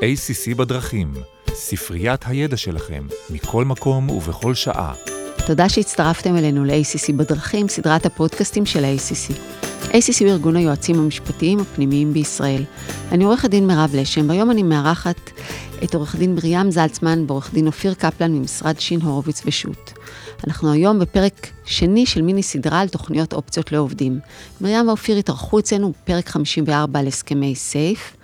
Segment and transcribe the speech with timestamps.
[0.00, 1.14] ACC בדרכים,
[1.54, 4.94] ספריית הידע שלכם, מכל מקום ובכל שעה.
[5.46, 9.32] תודה שהצטרפתם אלינו ל-ACC בדרכים, סדרת הפודקאסטים של ה-ACC.
[9.88, 12.64] ACC הוא ארגון היועצים המשפטיים הפנימיים בישראל.
[13.12, 15.30] אני עורכת דין מירב לשם, והיום אני מארחת
[15.84, 19.92] את עורך דין מרים זלצמן ועורך דין אופיר קפלן ממשרד שין הורוביץ ושות'.
[20.46, 24.20] אנחנו היום בפרק שני של מיני סדרה על תוכניות אופציות לעובדים.
[24.60, 28.16] מרים ואופיר התארחו אצלנו בפרק 54 על הסכמי סייף,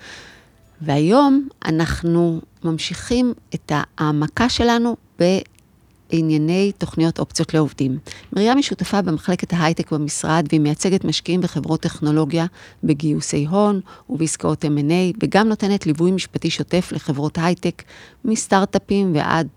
[0.80, 7.98] והיום אנחנו ממשיכים את העמקה שלנו בענייני תוכניות אופציות לעובדים.
[8.32, 12.46] מרים היא שותפה במחלקת ההייטק במשרד, והיא מייצגת משקיעים בחברות טכנולוגיה
[12.84, 13.80] בגיוסי הון
[14.10, 17.82] ובעסקאות M&A, וגם נותנת ליווי משפטי שוטף לחברות הייטק,
[18.24, 19.48] מסטארט-אפים ועד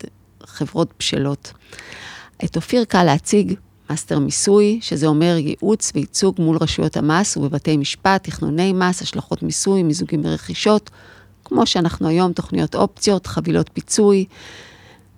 [0.44, 1.54] חברות בשלות.
[2.46, 3.54] את אופיר קל להציג
[3.90, 9.84] מאסטר מיסוי, שזה אומר ייעוץ וייצוג מול רשויות המס ובבתי משפט, תכנוני מס, השלכות מיסוי,
[9.84, 10.90] מיזוגים ורכישות,
[11.46, 14.26] כמו שאנחנו היום, תוכניות אופציות, חבילות פיצוי,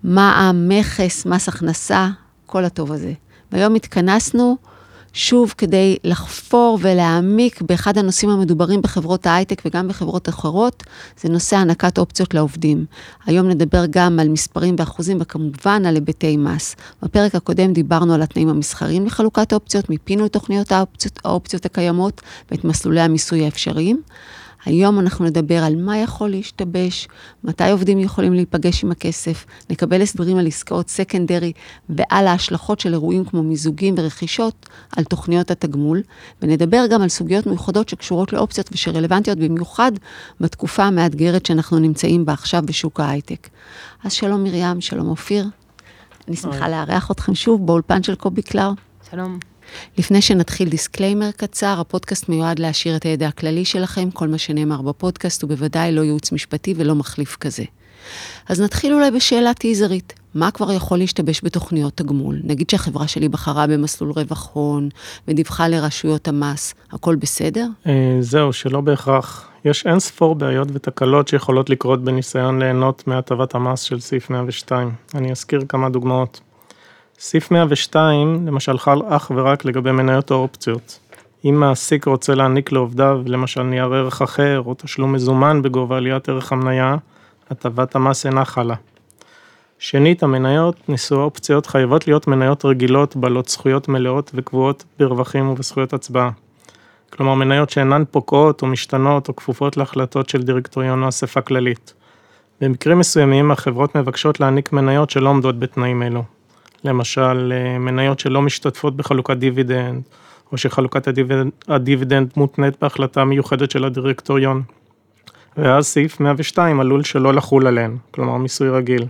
[0.03, 2.09] מע"מ, מכס, מס הכנסה,
[2.45, 3.13] כל הטוב הזה.
[3.51, 4.57] והיום התכנסנו
[5.13, 10.83] שוב כדי לחפור ולהעמיק באחד הנושאים המדוברים בחברות ההייטק וגם בחברות אחרות,
[11.21, 12.85] זה נושא הענקת אופציות לעובדים.
[13.25, 16.75] היום נדבר גם על מספרים ואחוזים וכמובן על היבטי מס.
[17.03, 22.63] בפרק הקודם דיברנו על התנאים המסחריים לחלוקת אופציות, מיפינו את תוכניות האופציות, האופציות הקיימות ואת
[22.63, 24.01] מסלולי המיסוי האפשריים.
[24.65, 27.07] היום אנחנו נדבר על מה יכול להשתבש,
[27.43, 31.51] מתי עובדים יכולים להיפגש עם הכסף, נקבל הסברים על עסקאות סקנדרי
[31.89, 36.01] ועל ההשלכות של אירועים כמו מיזוגים ורכישות על תוכניות התגמול,
[36.41, 39.91] ונדבר גם על סוגיות מיוחדות שקשורות לאופציות ושרלוונטיות במיוחד
[40.39, 43.49] בתקופה המאתגרת שאנחנו נמצאים בה עכשיו בשוק ההייטק.
[44.03, 45.45] אז שלום מרים, שלום אופיר.
[46.27, 48.71] אני שמחה לארח אתכם שוב באולפן של קובי קלר.
[49.11, 49.50] שלום.
[49.97, 55.41] לפני שנתחיל disclaimer קצר, הפודקאסט מיועד להעשיר את הידע הכללי שלכם, כל מה שנאמר בפודקאסט
[55.41, 57.63] הוא בוודאי לא ייעוץ משפטי ולא מחליף כזה.
[58.49, 62.39] אז נתחיל אולי בשאלה טיזרית, מה כבר יכול להשתבש בתוכניות תגמול?
[62.43, 64.89] נגיד שהחברה שלי בחרה במסלול רווח הון
[65.27, 67.67] ודיווחה לרשויות המס, הכל בסדר?
[67.87, 69.47] אה, זהו, שלא בהכרח.
[69.65, 74.91] יש אין ספור בעיות ותקלות שיכולות לקרות בניסיון ליהנות מהטבת המס של סעיף 102.
[75.15, 76.41] אני אזכיר כמה דוגמאות.
[77.23, 80.99] סעיף 102 למשל חל אך ורק לגבי מניות או אופציות.
[81.45, 86.51] אם מעסיק רוצה להעניק לעובדיו למשל נייר ערך אחר או תשלום מזומן בגובה עליית ערך
[86.51, 86.95] המניה,
[87.49, 88.75] הטבת המס אינה חלה.
[89.79, 96.29] שנית, המניות נשוא האופציות חייבות להיות מניות רגילות בעלות זכויות מלאות וקבועות ברווחים ובזכויות הצבעה.
[97.09, 101.93] כלומר מניות שאינן פוקעות או משתנות או כפופות להחלטות של דירקטוריון או אספה כללית.
[102.61, 106.23] במקרים מסוימים החברות מבקשות להעניק מניות שלא עומדות בתנאים אלו.
[106.83, 110.01] למשל אה, מניות שלא משתתפות בחלוקת דיבידנד,
[110.51, 114.61] או שחלוקת הדיבידנד, הדיבידנד מותנית בהחלטה מיוחדת של הדירקטוריון.
[115.57, 119.05] ואז סעיף 102 עלול שלא לחול עליהן, כלומר מיסוי רגיל.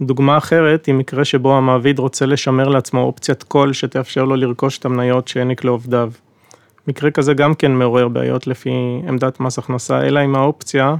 [0.00, 4.84] דוגמה אחרת היא מקרה שבו המעביד רוצה לשמר לעצמו אופציית call שתאפשר לו לרכוש את
[4.84, 6.10] המניות שהעניק לעובדיו.
[6.88, 8.70] מקרה כזה גם כן מעורר בעיות לפי
[9.08, 10.94] עמדת מס הכנסה, אלא אם האופציה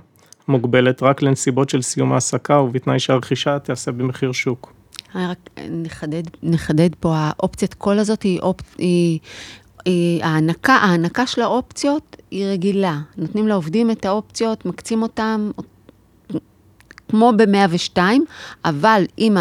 [0.49, 4.76] מוגבלת רק לנסיבות של סיום העסקה ובתנאי שהרכישה תיעשה במחיר שוק.
[5.17, 9.19] רק נחדד, נחדד פה, האופציית קול הזאת היא, אופ, היא,
[9.85, 13.01] היא ההענקה, ההענקה של האופציות היא רגילה.
[13.17, 15.51] נותנים לעובדים את האופציות, מקצים אותם
[17.09, 17.99] כמו ב-102,
[18.65, 19.37] אבל אם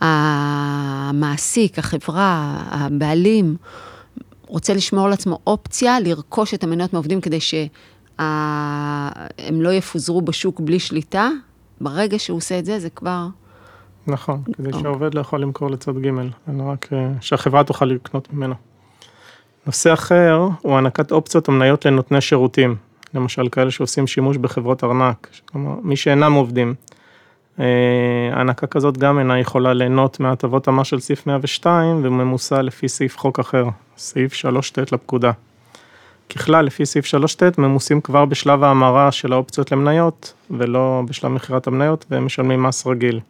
[0.00, 3.56] המעסיק, החברה, הבעלים,
[4.46, 7.62] רוצה לשמור לעצמו אופציה, לרכוש את המניות מעובדים כדי שהם
[9.50, 11.28] לא יפוזרו בשוק בלי שליטה,
[11.80, 13.26] ברגע שהוא עושה את זה, זה כבר
[14.06, 14.82] נכון, כדי אוקיי.
[14.82, 16.08] שהעובד לא יכול למכור לצד ג',
[16.48, 18.54] אלא רק אה, שהחברה תוכל לקנות ממנו.
[19.66, 22.76] נושא אחר הוא הענקת אופציות ומניות לנותני שירותים,
[23.14, 26.74] למשל כאלה שעושים שימוש בחברות ארנק, כלומר מי שאינם עובדים.
[27.60, 27.64] אה,
[28.32, 33.38] הענקה כזאת גם אינה יכולה ליהנות מהטבות המס של סעיף 102 וממוסה לפי סעיף חוק
[33.38, 33.64] אחר,
[33.96, 35.32] סעיף 3ט לפקודה.
[36.30, 42.04] ככלל, לפי סעיף 3ט ממוסים כבר בשלב ההמרה של האופציות למניות, ולא בשלב מכירת המניות,
[42.10, 43.20] והם משלמים מס רגיל.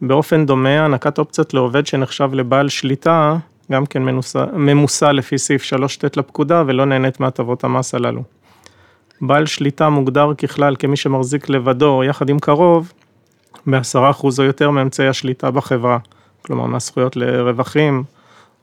[0.00, 3.36] באופן דומה, הענקת אופציות לעובד שנחשב לבעל שליטה,
[3.72, 8.22] גם כן מנוסה, ממוסה לפי סעיף 3ט לפקודה ולא נהנית מהטבות המס הללו.
[9.20, 12.92] בעל שליטה מוגדר ככלל כמי שמחזיק לבדו יחד עם קרוב
[13.66, 15.98] בעשרה אחוז או יותר מאמצעי השליטה בחברה,
[16.42, 18.04] כלומר מהזכויות לרווחים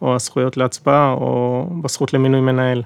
[0.02, 2.82] או הזכויות להצבעה או בזכות למינוי מנהל.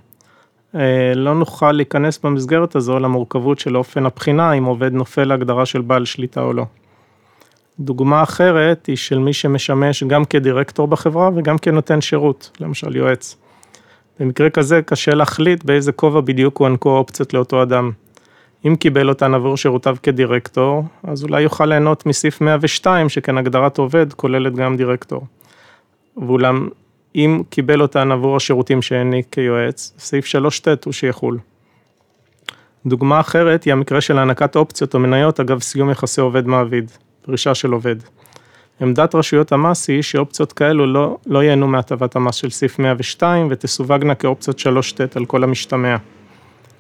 [0.75, 5.81] אה, לא נוכל להיכנס במסגרת הזו למורכבות של אופן הבחינה אם עובד נופל להגדרה של
[5.81, 6.65] בעל שליטה או לא.
[7.79, 13.35] דוגמה אחרת היא של מי שמשמש גם כדירקטור בחברה וגם כנותן שירות, למשל יועץ.
[14.19, 17.91] במקרה כזה קשה להחליט באיזה כובע בדיוק הוענקו האופציות לאותו אדם.
[18.65, 24.13] אם קיבל אותן עבור שירותיו כדירקטור, אז אולי יוכל ליהנות מסעיף 102, שכן הגדרת עובד
[24.13, 25.25] כוללת גם דירקטור.
[26.17, 26.69] ואולם,
[27.15, 31.37] אם קיבל אותן עבור השירותים שהעניק כיועץ, סעיף 3ט הוא שיחול.
[32.85, 36.91] דוגמה אחרת היא המקרה של הענקת אופציות או מניות אגב סיום יחסי עובד-מעביד,
[37.27, 37.95] פרישה של עובד.
[38.81, 44.15] עמדת רשויות המס היא שאופציות כאלו לא, לא ייהנו מהטבת המס של סעיף 102 ותסווגנה
[44.15, 45.95] כאופציות 3ט על כל המשתמע.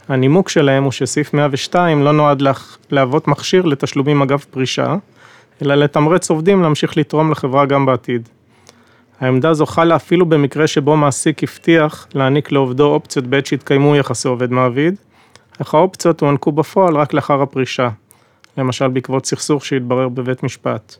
[0.07, 2.43] הנימוק שלהם הוא שסעיף 102 לא נועד
[2.91, 4.95] להוות מכשיר לתשלומים אגב פרישה,
[5.61, 8.29] אלא לתמרץ עובדים להמשיך לתרום לחברה גם בעתיד.
[9.19, 14.51] העמדה זו חלה אפילו במקרה שבו מעסיק הבטיח להעניק לעובדו אופציות בעת שהתקיימו יחסי עובד
[14.51, 14.95] מעביד,
[15.61, 17.89] אך האופציות הוענקו בפועל רק לאחר הפרישה,
[18.57, 20.95] למשל בעקבות סכסוך שהתברר בבית משפט.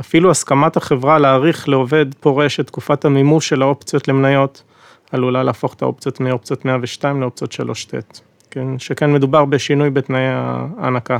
[0.00, 4.62] אפילו הסכמת החברה להאריך לעובד פורש את תקופת המימוש של האופציות למניות,
[5.12, 8.20] עלולה להפוך את האופציות מאופציות 102 לאופציות 3ט,
[8.50, 11.18] כן, שכן מדובר בשינוי בתנאי ההענקה.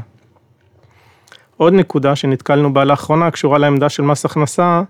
[1.56, 4.82] עוד נקודה שנתקלנו בה לאחרונה קשורה לעמדה של מס הכנסה,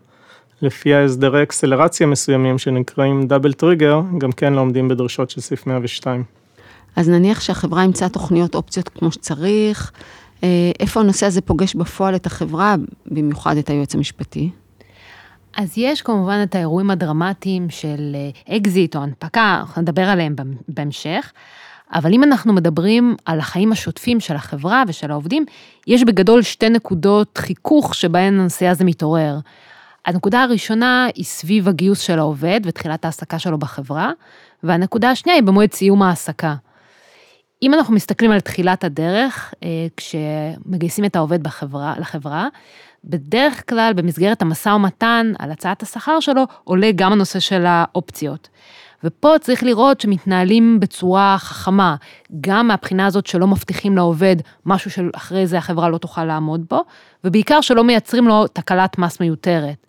[0.62, 6.24] לפיה הסדרי אקסלרציה מסוימים שנקראים double trigger, גם כן לא עומדים בדרישות של סעיף 102.
[6.96, 9.92] אז נניח שהחברה אימצה תוכניות אופציות כמו שצריך,
[10.80, 12.74] איפה הנושא הזה פוגש בפועל את החברה,
[13.06, 14.50] במיוחד את היועץ המשפטי?
[15.56, 18.16] אז יש כמובן את האירועים הדרמטיים של
[18.48, 20.34] אקזיט או הנפקה, אנחנו נדבר עליהם
[20.68, 21.32] בהמשך,
[21.94, 25.44] אבל אם אנחנו מדברים על החיים השוטפים של החברה ושל העובדים,
[25.86, 29.38] יש בגדול שתי נקודות חיכוך שבהן הנושא הזה מתעורר.
[30.06, 34.12] הנקודה הראשונה היא סביב הגיוס של העובד ותחילת ההעסקה שלו בחברה,
[34.62, 36.54] והנקודה השנייה היא במועד סיום ההעסקה.
[37.62, 42.48] אם אנחנו מסתכלים על תחילת הדרך, אה, כשמגייסים את העובד בחברה, לחברה,
[43.04, 48.48] בדרך כלל במסגרת המשא ומתן על הצעת השכר שלו, עולה גם הנושא של האופציות.
[49.04, 51.96] ופה צריך לראות שמתנהלים בצורה חכמה,
[52.40, 54.36] גם מהבחינה הזאת שלא מבטיחים לעובד
[54.66, 56.84] משהו שאחרי זה החברה לא תוכל לעמוד בו,
[57.24, 59.86] ובעיקר שלא מייצרים לו תקלת מס מיותרת.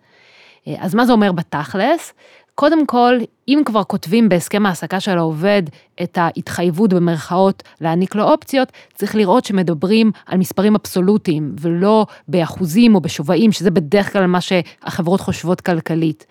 [0.68, 2.12] אה, אז מה זה אומר בתכלס?
[2.54, 3.18] קודם כל,
[3.48, 5.62] אם כבר כותבים בהסכם העסקה של העובד
[6.02, 13.00] את ההתחייבות במרכאות להעניק לו אופציות, צריך לראות שמדברים על מספרים אבסולוטיים, ולא באחוזים או
[13.00, 16.26] בשווים, שזה בדרך כלל מה שהחברות חושבות כלכלית.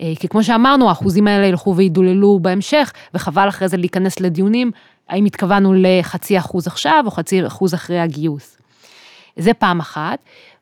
[0.00, 4.70] אה, כי כמו שאמרנו, האחוזים האלה ילכו וידוללו בהמשך, וחבל אחרי זה להיכנס לדיונים,
[5.08, 8.58] האם התכוונו לחצי אחוז עכשיו או חצי אחוז אחרי הגיוס.
[9.36, 10.18] זה פעם אחת.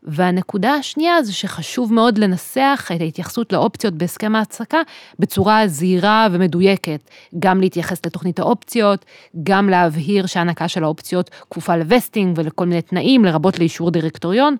[0.07, 4.81] והנקודה השנייה זה שחשוב מאוד לנסח את ההתייחסות לאופציות בהסכם ההעסקה
[5.19, 9.05] בצורה זהירה ומדויקת, גם להתייחס לתוכנית האופציות,
[9.43, 14.57] גם להבהיר שההענקה של האופציות כפופה לווסטינג ולכל מיני תנאים, לרבות לאישור דירקטוריון,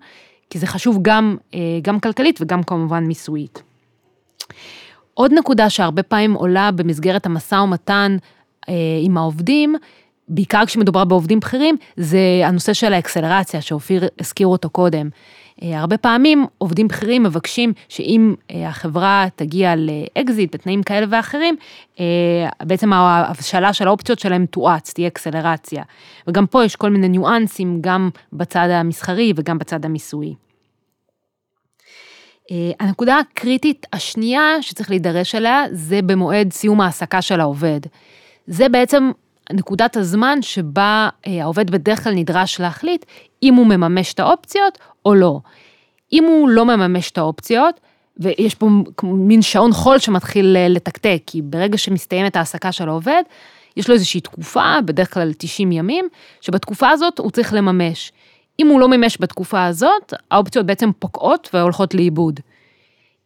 [0.49, 3.63] כי זה חשוב גם, אה, גם כלכלית וגם כמובן מיסויית.
[5.13, 8.17] עוד נקודה שהרבה פעמים עולה במסגרת המשא ומתן
[8.69, 9.75] אה, עם העובדים,
[10.27, 15.09] בעיקר כשמדובר בעובדים בכירים, זה הנושא של האקסלרציה, שאופיר הזכיר אותו קודם.
[15.63, 21.55] אה, הרבה פעמים עובדים בכירים מבקשים שאם אה, החברה תגיע לאקזיט בתנאים כאלה ואחרים,
[21.99, 22.05] אה,
[22.63, 25.83] בעצם ההבשלה של האופציות שלהם תואץ, תהיה אקסלרציה.
[26.27, 30.33] וגם פה יש כל מיני ניואנסים, גם בצד המסחרי וגם בצד המיסויי.
[32.79, 37.79] הנקודה הקריטית השנייה שצריך להידרש אליה, זה במועד סיום העסקה של העובד.
[38.47, 39.11] זה בעצם
[39.53, 43.05] נקודת הזמן שבה אה, העובד בדרך כלל נדרש להחליט
[43.43, 45.39] אם הוא מממש את האופציות או לא.
[46.13, 47.79] אם הוא לא מממש את האופציות,
[48.19, 48.69] ויש פה
[49.03, 53.23] מין שעון חול שמתחיל אה, לתקתק, כי ברגע שמסתיימת ההעסקה של העובד,
[53.77, 56.07] יש לו איזושהי תקופה, בדרך כלל 90 ימים,
[56.41, 58.11] שבתקופה הזאת הוא צריך לממש.
[58.59, 62.39] אם הוא לא מימש בתקופה הזאת, האופציות בעצם פוקעות והולכות לאיבוד.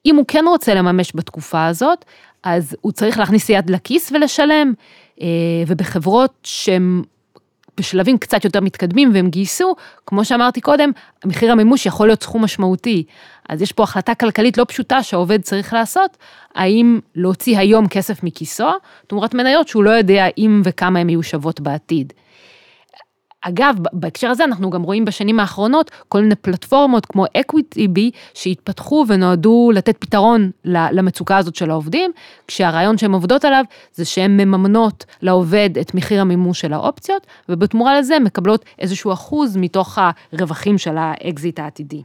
[0.06, 2.06] אם הוא כן רוצה לממש בתקופה הזאת,
[2.44, 4.74] אז הוא צריך להכניס יד לכיס ולשלם.
[5.22, 5.28] אה,
[5.68, 7.02] ובחברות שהן
[7.78, 9.76] בשלבים קצת יותר מתקדמים והם גייסו,
[10.06, 10.92] כמו שאמרתי קודם,
[11.26, 13.04] מחיר המימוש יכול להיות סכום משמעותי.
[13.50, 16.18] אז יש פה החלטה כלכלית לא פשוטה שהעובד צריך לעשות,
[16.56, 18.70] האם להוציא היום כסף מכיסו,
[19.08, 22.14] תמורת מניות שהוא לא יודע אם וכמה הן יהיו שוות בעתיד.
[23.42, 29.72] אגב, בהקשר הזה אנחנו גם רואים בשנים האחרונות כל מיני פלטפורמות כמו Equity שהתפתחו ונועדו
[29.74, 32.12] לתת פתרון למצוקה הזאת של העובדים,
[32.48, 38.20] כשהרעיון שהן עובדות עליו זה שהן מממנות לעובד את מחיר המימוש של האופציות, ובתמורה לזה
[38.20, 39.98] מקבלות איזשהו אחוז מתוך
[40.34, 42.04] הרווחים של האקזיט העתידי.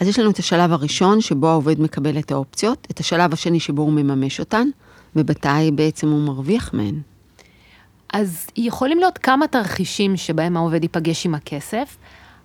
[0.00, 3.82] אז יש לנו את השלב הראשון שבו העובד מקבל את האופציות, את השלב השני שבו
[3.82, 4.68] הוא מממש אותן,
[5.16, 7.13] ומתי בעצם הוא מרוויח מהן.
[8.14, 11.96] אז יכולים להיות כמה תרחישים שבהם העובד ייפגש עם הכסף.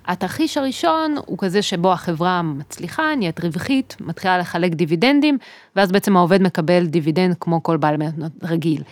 [0.06, 5.38] התרחיש הראשון הוא כזה שבו החברה מצליחה, נהיית רווחית, מתחילה לחלק דיבידנדים,
[5.76, 8.84] ואז בעצם העובד מקבל דיבידנד כמו כל בעל מניות רגיל.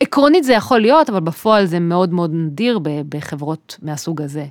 [0.00, 2.78] עקרונית זה יכול להיות, אבל בפועל זה מאוד מאוד נדיר
[3.08, 4.46] בחברות מהסוג הזה.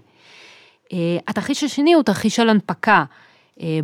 [1.28, 3.04] התרחיש השני הוא תרחיש של הנפקה.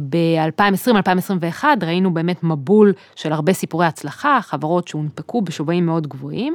[0.09, 6.53] ב-2020-2021 ראינו באמת מבול של הרבה סיפורי הצלחה, חברות שהונפקו בשווים מאוד גבוהים,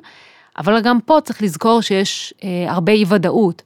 [0.59, 2.35] אבל גם פה צריך לזכור שיש
[2.69, 3.63] הרבה אי ודאות,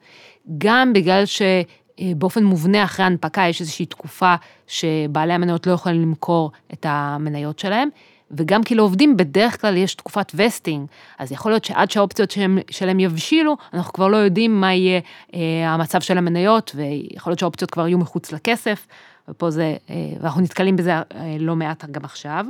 [0.59, 4.35] גם בגלל שבאופן מובנה אחרי הנפקה יש איזושהי תקופה
[4.67, 7.89] שבעלי המניות לא יכולים למכור את המניות שלהם,
[8.31, 10.87] וגם כי לעובדים בדרך כלל יש תקופת וסטינג,
[11.19, 15.01] אז יכול להיות שעד שהאופציות שהם, שלהם יבשילו, אנחנו כבר לא יודעים מה יהיה
[15.35, 18.87] אה, המצב של המניות, ויכול להיות שהאופציות כבר יהיו מחוץ לכסף,
[19.29, 21.03] ופה זה, אה, ואנחנו נתקלים בזה אה,
[21.39, 22.47] לא מעט גם עכשיו.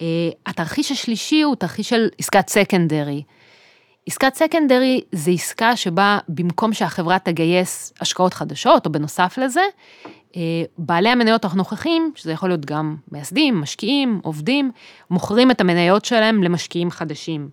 [0.00, 0.06] אה,
[0.46, 3.22] התרחיש השלישי הוא תרחיש של עסקת סקנדרי.
[4.06, 9.60] עסקת סקנדרי זה עסקה שבה במקום שהחברה תגייס השקעות חדשות, או בנוסף לזה,
[10.78, 14.70] בעלי המניות הנוכחים, שזה יכול להיות גם מייסדים, משקיעים, עובדים,
[15.10, 17.48] מוכרים את המניות שלהם למשקיעים חדשים.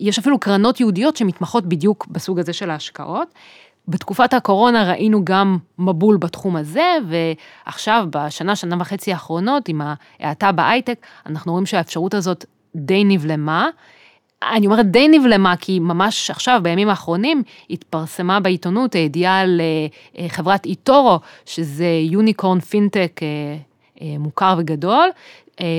[0.00, 3.34] יש אפילו קרנות ייעודיות שמתמחות בדיוק בסוג הזה של ההשקעות.
[3.88, 9.80] בתקופת הקורונה ראינו גם מבול בתחום הזה, ועכשיו, בשנה, שנה וחצי האחרונות, עם
[10.20, 12.44] ההאטה בהייטק, אנחנו רואים שהאפשרות הזאת
[12.76, 13.68] די נבלמה.
[14.42, 19.60] אני אומרת די נבלמה, כי ממש עכשיו, בימים האחרונים, התפרסמה בעיתונות הידיעה על
[20.18, 23.28] אה, חברת איטורו, שזה יוניקורן פינטק אה,
[24.02, 25.08] אה, מוכר וגדול,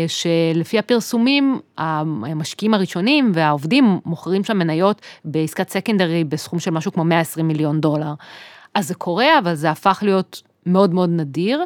[0.07, 7.47] שלפי הפרסומים, המשקיעים הראשונים והעובדים מוכרים שם מניות בעסקת סקנדרי בסכום של משהו כמו 120
[7.47, 8.13] מיליון דולר.
[8.73, 11.63] אז זה קורה, אבל זה הפך להיות מאוד מאוד נדיר.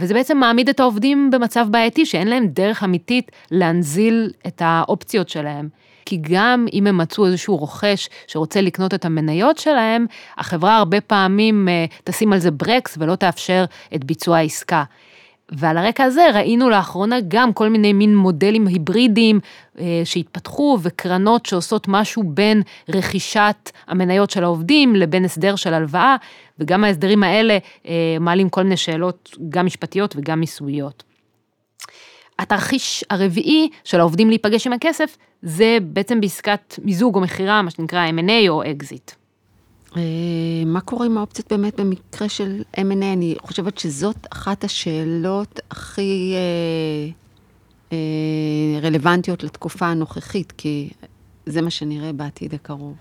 [0.00, 5.68] וזה בעצם מעמיד את העובדים במצב בעייתי, שאין להם דרך אמיתית להנזיל את האופציות שלהם.
[6.06, 10.06] כי גם אם הם מצאו איזשהו רוכש שרוצה לקנות את המניות שלהם,
[10.38, 11.68] החברה הרבה פעמים
[12.04, 14.84] תשים על זה ברקס ולא תאפשר את ביצוע העסקה.
[15.50, 19.40] ועל הרקע הזה ראינו לאחרונה גם כל מיני מין מודלים היברידיים
[19.78, 26.16] אה, שהתפתחו וקרנות שעושות משהו בין רכישת המניות של העובדים לבין הסדר של הלוואה,
[26.58, 31.02] וגם ההסדרים האלה אה, מעלים כל מיני שאלות גם משפטיות וגם מיסויות.
[32.38, 38.08] התרחיש הרביעי של העובדים להיפגש עם הכסף, זה בעצם בעסקת מיזוג או מכירה, מה שנקרא
[38.08, 39.10] M&A או אקזיט.
[39.96, 40.02] אה,
[40.66, 42.80] מה קורה עם האופציות באמת במקרה של M&A?
[43.12, 47.10] אני חושבת שזאת אחת השאלות הכי אה,
[47.92, 50.90] אה, רלוונטיות לתקופה הנוכחית, כי
[51.46, 52.94] זה מה שנראה בעתיד הקרוב.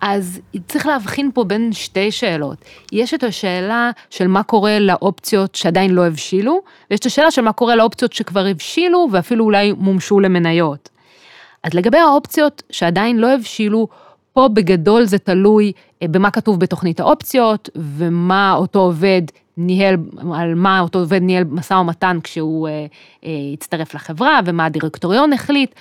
[0.00, 2.58] אז צריך להבחין פה בין שתי שאלות.
[2.92, 7.52] יש את השאלה של מה קורה לאופציות שעדיין לא הבשילו, ויש את השאלה של מה
[7.52, 10.88] קורה לאופציות שכבר הבשילו ואפילו אולי מומשו למניות.
[11.62, 13.88] אז לגבי האופציות שעדיין לא הבשילו,
[14.32, 15.72] פה בגדול זה תלוי
[16.02, 19.22] אה, במה כתוב בתוכנית האופציות, ומה אותו עובד
[19.56, 19.96] ניהל,
[20.34, 22.86] על מה אותו עובד ניהל משא ומתן כשהוא אה,
[23.24, 25.74] אה, הצטרף לחברה, ומה הדירקטוריון החליט.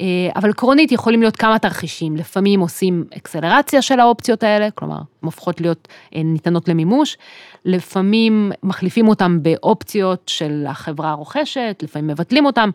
[0.00, 5.02] אה, אבל עקרונית יכולים להיות כמה תרחישים, לפעמים עושים אקסלרציה של האופציות האלה, כלומר, הן
[5.20, 7.16] הופכות להיות אה, ניתנות למימוש,
[7.64, 12.70] לפעמים מחליפים אותם באופציות של החברה הרוכשת, לפעמים מבטלים אותם,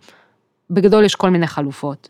[0.70, 2.10] בגדול יש כל מיני חלופות.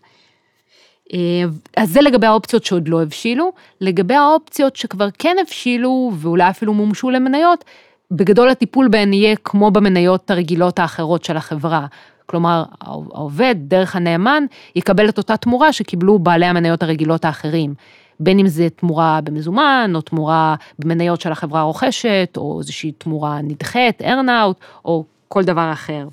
[1.14, 1.44] אה,
[1.78, 7.10] אז זה לגבי האופציות שעוד לא הבשילו, לגבי האופציות שכבר כן הבשילו ואולי אפילו מומשו
[7.10, 7.66] למניות,
[8.12, 11.86] בגדול הטיפול בהן יהיה כמו במניות הרגילות האחרות של החברה.
[12.26, 14.44] כלומר, העובד, דרך הנאמן,
[14.76, 17.74] יקבל את אותה תמורה שקיבלו בעלי המניות הרגילות האחרים.
[18.20, 24.02] בין אם זה תמורה במזומן, או תמורה במניות של החברה הרוכשת, או איזושהי תמורה נדחית,
[24.02, 26.08] ארנאוט, או כל דבר אחר.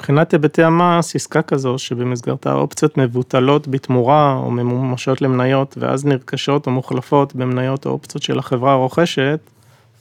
[0.00, 6.72] מבחינת היבטי המס, עסקה כזו שבמסגרתה האופציות מבוטלות בתמורה או ממומשות למניות ואז נרכשות או
[6.72, 9.40] מוחלפות במניות או אופציות של החברה הרוכשת,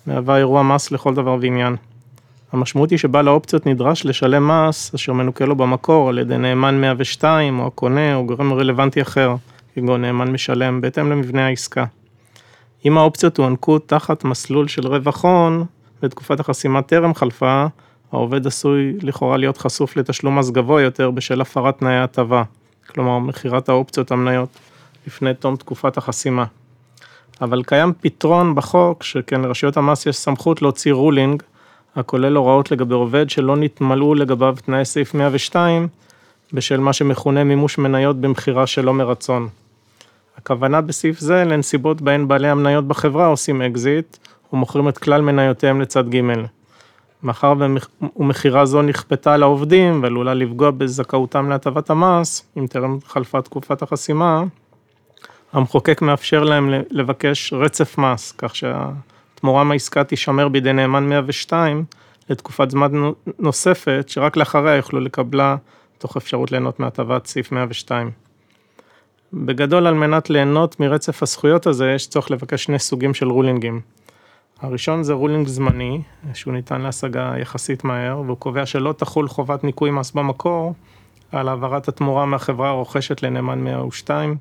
[0.08, 1.76] מהווה אירוע מס לכל דבר ועניין.
[2.52, 7.60] המשמעות היא שבעל האופציות נדרש לשלם מס אשר מנוכה לו במקור על ידי נאמן 102
[7.60, 9.36] או הקונה או גורם רלוונטי אחר,
[9.76, 11.86] כגון נאמן משלם, בהתאם למבנה העסקה.
[12.86, 15.66] אם האופציות הוענקו תחת מסלול של רווח הון,
[16.04, 17.66] ותקופת החסימה טרם חלפה,
[18.12, 22.44] העובד עשוי לכאורה להיות חשוף לתשלום מס גבוה יותר בשל הפרת תנאי ההטבה,
[22.88, 24.50] כלומר מכירת האופציות המניות
[25.08, 26.46] לפני תום תקופת החסימה.
[27.42, 31.44] אבל קיים פתרון בחוק, שכן לרשויות המס יש סמכות להוציא רולינג,
[31.96, 35.88] הכולל הוראות לגבי עובד שלא נתמלאו לגביו תנאי סעיף 102,
[36.54, 39.48] בשל מה שמכונה מימוש מניות במכירה שלא מרצון.
[40.38, 44.18] הכוונה בסעיף זה לנסיבות בהן בעלי המניות בחברה עושים אקזיט
[44.54, 46.22] ומוכרים את כלל מניותיהם לצד ג'.
[47.24, 47.54] מאחר
[48.16, 54.44] ומכירה זו נכפתה על העובדים ועלולה לפגוע בזכאותם להטבת המס, אם טרם חלפה תקופת החסימה,
[55.54, 61.84] המחוקק מאפשר להם לבקש רצף מס, כך שהתמורה מהעסקה תישמר בידי נאמן 102
[62.30, 62.92] לתקופת זמן
[63.40, 65.56] נוספת, שרק לאחריה יוכלו לקבלה
[65.98, 68.12] תוך אפשרות ליהנות מהטבת סעיף 102.
[69.34, 73.82] בגדול, על מנת ליהנות מרצף הזכויות הזה, יש צורך לבקש שני סוגים של רולינגים.
[74.62, 76.02] הראשון זה ruling זמני,
[76.34, 80.74] שהוא ניתן להשגה יחסית מהר, והוא קובע שלא תחול חובת ניכוי מס במקור
[81.32, 84.38] על העברת התמורה מהחברה הרוכשת לנאמן 102,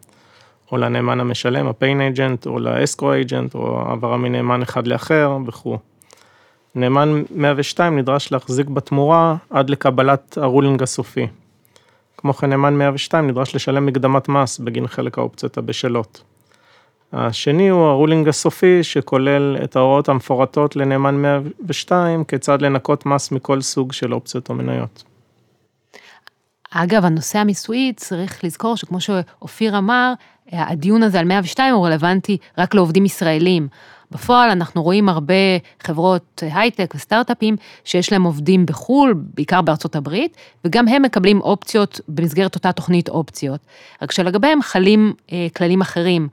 [0.72, 5.38] או לנאמן המשלם, ה paying agent, או ל escrow agent, או העברה מנאמן אחד לאחר
[5.46, 5.78] וכו'.
[6.74, 11.26] נאמן 102 נדרש להחזיק בתמורה עד לקבלת ה ruling הסופי.
[12.16, 16.22] כמו כן, נאמן 102 נדרש לשלם מקדמת מס בגין חלק האופציות הבשלות.
[17.12, 23.60] השני הוא ה ruling הסופי שכולל את ההוראות המפורטות לנאמן 102 כיצד לנקות מס מכל
[23.60, 25.04] סוג של אופציות או מניות.
[26.70, 30.12] אגב, הנושא המיסויי, צריך לזכור שכמו שאופיר אמר,
[30.52, 33.68] הדיון הזה על 102 הוא רלוונטי רק לעובדים ישראלים.
[34.10, 35.34] בפועל אנחנו רואים הרבה
[35.82, 42.54] חברות הייטק וסטארט-אפים שיש להם עובדים בחו"ל, בעיקר בארצות הברית, וגם הם מקבלים אופציות במסגרת
[42.54, 43.60] אותה תוכנית אופציות.
[44.02, 46.28] רק שלגביהם חלים אה, כללים אחרים.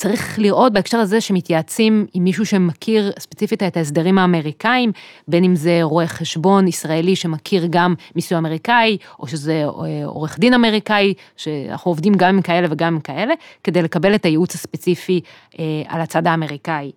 [0.00, 4.92] צריך לראות בהקשר הזה שמתייעצים עם מישהו שמכיר ספציפית את ההסדרים האמריקאים,
[5.28, 10.54] בין אם זה רואה חשבון ישראלי שמכיר גם מיסוי אמריקאי, או שזה אה, עורך דין
[10.54, 15.20] אמריקאי, שאנחנו עובדים גם עם כאלה וגם עם כאלה, כדי לקבל את הייעוץ הספציפי
[15.58, 16.90] אה, על הצד האמריקאי.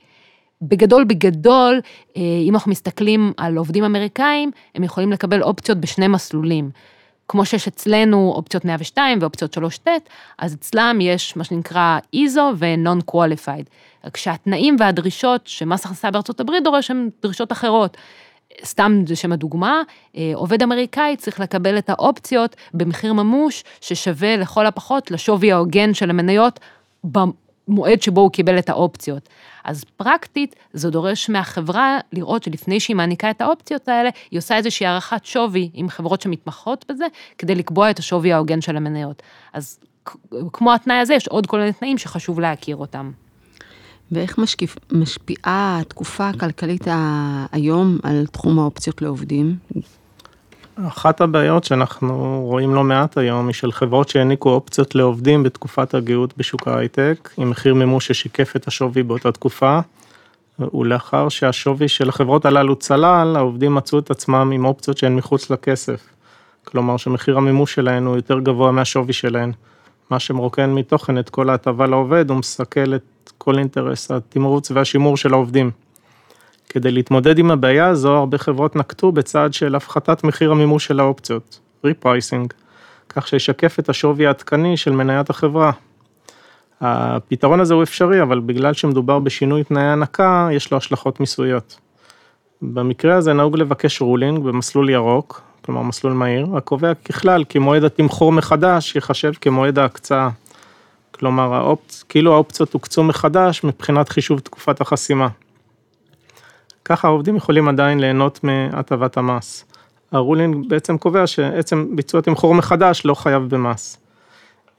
[0.61, 1.81] בגדול, בגדול,
[2.17, 6.69] אה, אם אנחנו מסתכלים על עובדים אמריקאים, הם יכולים לקבל אופציות בשני מסלולים.
[7.27, 9.89] כמו שיש אצלנו אופציות 102 ואופציות 3ט,
[10.39, 13.65] אז אצלם יש מה שנקרא איזו ו-non qualified.
[14.05, 17.97] רק שהתנאים והדרישות שמס הכנסה בארצות הברית דורש הם דרישות אחרות.
[18.65, 19.81] סתם לשם הדוגמה,
[20.17, 26.09] אה, עובד אמריקאי צריך לקבל את האופציות במחיר ממוש ששווה לכל הפחות לשווי ההוגן של
[26.09, 26.59] המניות
[27.67, 29.29] במועד שבו הוא קיבל את האופציות.
[29.63, 34.85] אז פרקטית, זה דורש מהחברה לראות שלפני שהיא מעניקה את האופציות האלה, היא עושה איזושהי
[34.85, 37.05] הערכת שווי עם חברות שמתמחות בזה,
[37.37, 39.21] כדי לקבוע את השווי ההוגן של המניות.
[39.53, 39.79] אז
[40.53, 43.11] כמו התנאי הזה, יש עוד כל מיני תנאים שחשוב להכיר אותם.
[44.11, 46.87] ואיך משקיף, משפיעה התקופה הכלכלית
[47.51, 49.57] היום על תחום האופציות לעובדים?
[50.87, 56.37] אחת הבעיות שאנחנו רואים לא מעט היום היא של חברות שהעניקו אופציות לעובדים בתקופת הגאות
[56.37, 59.79] בשוק ההייטק, עם מחיר מימוש ששיקף את השווי באותה תקופה,
[60.73, 66.03] ולאחר שהשווי של החברות הללו צלל, העובדים מצאו את עצמם עם אופציות שהן מחוץ לכסף.
[66.63, 69.51] כלומר שמחיר המימוש שלהן הוא יותר גבוה מהשווי שלהן,
[70.09, 75.71] מה שמרוקן מתוכן את כל ההטבה לעובד ומסכל את כל אינטרס התמרוץ והשימור של העובדים.
[76.73, 81.59] כדי להתמודד עם הבעיה הזו, הרבה חברות נקטו בצעד של הפחתת מחיר המימוש של האופציות,
[81.85, 82.53] repricing,
[83.09, 85.71] כך שישקף את השווי העדכני של מניית החברה.
[86.81, 91.79] הפתרון הזה הוא אפשרי, אבל בגלל שמדובר בשינוי תנאי הענקה, יש לו השלכות מיסויות.
[92.61, 98.31] במקרה הזה נהוג לבקש ruling במסלול ירוק, כלומר מסלול מהיר, הקובע ככלל כי מועד התמחור
[98.31, 100.29] מחדש ייחשב כמועד ההקצאה.
[101.11, 102.03] כלומר, האופצ...
[102.09, 105.27] כאילו האופציות הוקצו מחדש מבחינת חישוב תקופת החסימה.
[106.85, 109.65] ככה העובדים יכולים עדיין ליהנות מהטבת המס.
[110.11, 113.97] ה ruling בעצם קובע שעצם ביצוע תמחור מחדש לא חייב במס.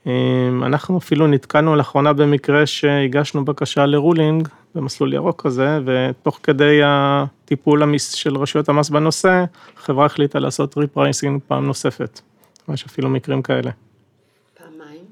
[0.06, 6.80] אמ, אנחנו אפילו נתקלנו לאחרונה במקרה שהגשנו בקשה ל ruling במסלול ירוק כזה, ותוך כדי
[6.84, 9.44] הטיפול המס של רשויות המס בנושא,
[9.76, 12.20] החברה החליטה לעשות repricing פעם נוספת.
[12.72, 13.70] יש אפילו מקרים כאלה.
[14.58, 15.04] פעמיים?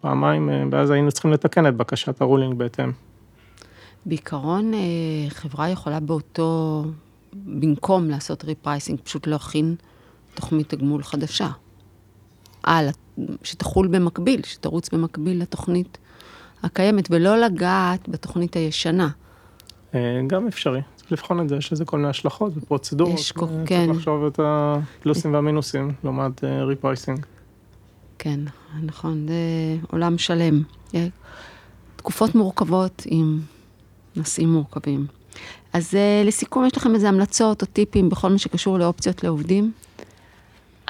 [0.00, 3.09] פעמיים, אה, ואז היינו צריכים לתקן את בקשת ה ruling בהתאם.
[4.06, 4.78] בעיקרון, אה,
[5.28, 6.84] חברה יכולה באותו,
[7.32, 9.74] במקום לעשות repricing, פשוט להכין
[10.34, 11.48] תוכנית תגמול חדשה.
[12.62, 12.88] על,
[13.42, 15.98] שתחול במקביל, שתרוץ במקביל לתוכנית
[16.62, 19.08] הקיימת, ולא לגעת בתוכנית הישנה.
[19.94, 23.18] אה, גם אפשרי, צריך לבחון את זה, יש לזה כל מיני השלכות ופרוצדורות.
[23.18, 23.86] יש, כל, אה, כן.
[23.86, 27.26] צריך לחשוב את הפלוסים והמינוסים לעומת ריפרייסינג.
[28.18, 28.40] כן,
[28.82, 29.34] נכון, זה
[29.92, 30.62] עולם שלם.
[31.96, 33.40] תקופות מורכבות עם
[34.16, 35.06] נושאים מורכבים.
[35.72, 39.72] אז אה, לסיכום, יש לכם איזה המלצות או טיפים בכל מה שקשור לאופציות לעובדים?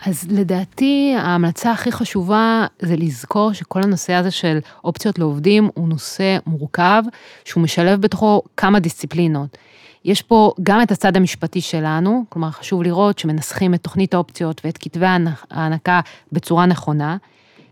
[0.06, 6.38] אז לדעתי ההמלצה הכי חשובה זה לזכור שכל הנושא הזה של אופציות לעובדים הוא נושא
[6.46, 7.02] מורכב,
[7.44, 9.58] שהוא משלב בתוכו כמה דיסציפלינות.
[10.04, 14.78] יש פה גם את הצד המשפטי שלנו, כלומר חשוב לראות שמנסחים את תוכנית האופציות ואת
[14.78, 15.06] כתבי
[15.50, 16.00] ההענקה
[16.32, 17.16] בצורה נכונה.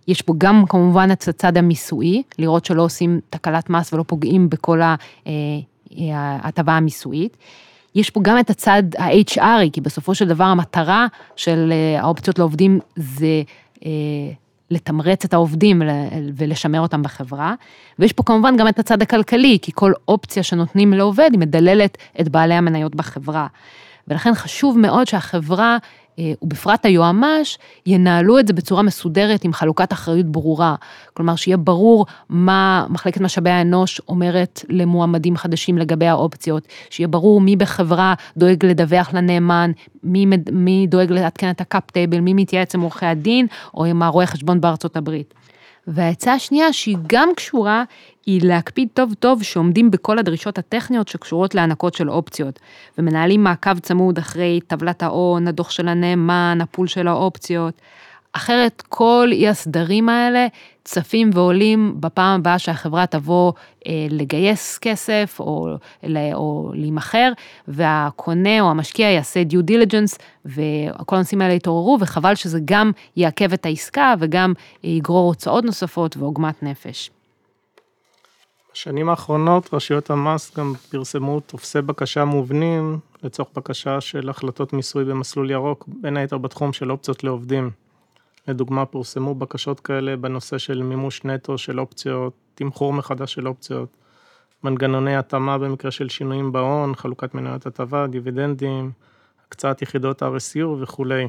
[0.09, 4.81] יש פה גם כמובן את הצד המיסויי, לראות שלא עושים תקלת מס ולא פוגעים בכל
[4.83, 4.94] אה,
[6.14, 7.37] ההטבה המיסויית.
[7.94, 12.81] יש פה גם את הצד ה-HRי, כי בסופו של דבר המטרה של אה, האופציות לעובדים
[12.97, 13.42] זה
[13.85, 13.90] אה,
[14.71, 15.83] לתמרץ את העובדים
[16.37, 17.55] ולשמר אותם בחברה.
[17.99, 22.29] ויש פה כמובן גם את הצד הכלכלי, כי כל אופציה שנותנים לעובד היא מדללת את
[22.29, 23.47] בעלי המניות בחברה.
[24.09, 25.79] ולכן חשוב מאוד שהחברה אה,
[26.42, 30.74] ובפרט היועמ"ש, ינהלו את זה בצורה מסודרת עם חלוקת אחריות ברורה.
[31.14, 37.57] כלומר, שיהיה ברור מה מחלקת משאבי האנוש אומרת למועמדים חדשים לגבי האופציות, שיהיה ברור מי
[37.57, 39.70] בחברה דואג לדווח לנאמן,
[40.02, 44.02] מי, מי דואג לעדכן את ה cap table, מי מתייעץ עם עורכי הדין או עם
[44.02, 45.35] הרואה חשבון בארצות הברית.
[45.88, 47.85] והעצה השנייה, שהיא גם קשורה,
[48.27, 52.59] היא להקפיד טוב טוב שעומדים בכל הדרישות הטכניות שקשורות להענקות של אופציות,
[52.98, 57.81] ומנהלים מעקב צמוד אחרי טבלת ההון, הדוח של הנאמן, ה pool של האופציות.
[58.33, 60.47] אחרת כל אי הסדרים האלה
[60.85, 63.53] צפים ועולים בפעם הבאה שהחברה תבוא
[63.87, 65.69] אה, לגייס כסף או,
[66.35, 67.33] או להימכר,
[67.69, 73.67] והקונה או המשקיע יעשה due diligence, וכל הנושאים האלה יתעוררו, וחבל שזה גם יעכב את
[73.67, 74.53] העסקה וגם
[74.85, 77.11] יגרור הוצאות נוספות ועוגמת נפש.
[78.75, 85.51] בשנים האחרונות רשויות המס גם פרסמו טופסי בקשה מובנים לצורך בקשה של החלטות מיסוי במסלול
[85.51, 87.71] ירוק, בין היתר בתחום של אופציות לעובדים.
[88.49, 93.97] לדוגמה, פורסמו בקשות כאלה בנושא של מימוש נטו של אופציות, תמחור מחדש של אופציות,
[94.65, 98.91] מנגנוני התאמה במקרה של שינויים בהון, חלוקת מניות הטבה, דיבידנדים,
[99.47, 101.29] הקצאת יחידות RSU וכולי.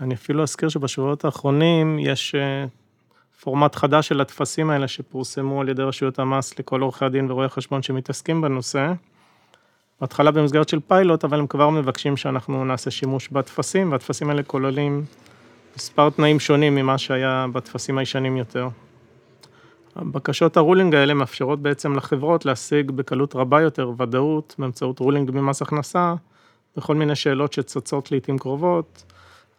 [0.00, 2.64] אני אפילו אזכיר שבשבועות האחרונים יש אה,
[3.40, 7.82] פורמט חדש של הטפסים האלה שפורסמו על ידי רשויות המס לכל עורכי הדין ורואי החשבון
[7.82, 8.92] שמתעסקים בנושא.
[10.00, 15.04] בהתחלה במסגרת של פיילוט, אבל הם כבר מבקשים שאנחנו נעשה שימוש בטפסים, והטפסים האלה כוללים
[15.76, 18.68] מספר תנאים שונים ממה שהיה בטפסים הישנים יותר.
[19.96, 25.62] הבקשות ה ruling האלה מאפשרות בעצם לחברות להשיג בקלות רבה יותר ודאות באמצעות ruling ממס
[25.62, 26.14] הכנסה,
[26.76, 29.04] בכל מיני שאלות שצצות לעיתים קרובות,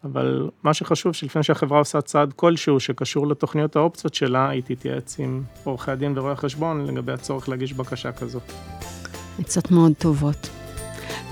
[0.03, 5.43] אבל מה שחשוב שלפני שהחברה עושה צעד כלשהו שקשור לתוכניות האופציות שלה, היא תתייעץ עם
[5.63, 8.39] עורכי הדין ורואי החשבון לגבי הצורך להגיש בקשה כזו.
[9.39, 10.60] עצות מאוד טובות.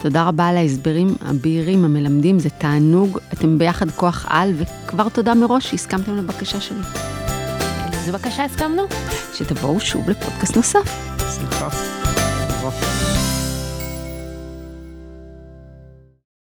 [0.01, 3.19] תודה רבה על ההסברים הבהירים, המלמדים, זה תענוג.
[3.33, 6.77] אתם ביחד כוח על, וכבר תודה מראש שהסכמתם לבקשה שלי.
[7.93, 8.83] איזה בקשה הסכמנו?
[9.33, 11.15] שתבואו שוב לפודקאסט נוסף.
[11.19, 11.69] סליחה.